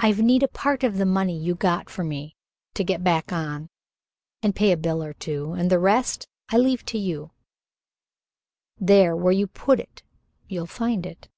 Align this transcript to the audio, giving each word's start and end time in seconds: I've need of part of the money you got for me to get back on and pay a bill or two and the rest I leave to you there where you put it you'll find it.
I've 0.00 0.18
need 0.20 0.42
of 0.42 0.52
part 0.52 0.82
of 0.82 0.98
the 0.98 1.06
money 1.06 1.38
you 1.38 1.54
got 1.54 1.88
for 1.88 2.02
me 2.02 2.34
to 2.74 2.82
get 2.82 3.04
back 3.04 3.32
on 3.32 3.70
and 4.42 4.52
pay 4.52 4.72
a 4.72 4.76
bill 4.76 5.00
or 5.00 5.12
two 5.12 5.52
and 5.52 5.70
the 5.70 5.78
rest 5.78 6.26
I 6.48 6.56
leave 6.56 6.84
to 6.86 6.98
you 6.98 7.30
there 8.80 9.14
where 9.14 9.32
you 9.32 9.46
put 9.46 9.78
it 9.78 10.02
you'll 10.48 10.66
find 10.66 11.06
it. 11.06 11.28